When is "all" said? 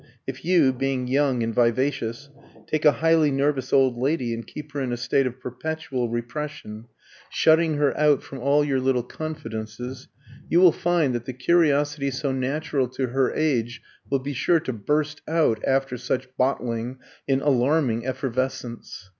8.39-8.65